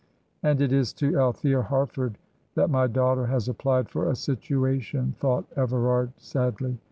[0.41, 2.17] "And it is to Althea Harford
[2.55, 6.79] that my daughter has applied for a situation," thought Everard, sadly.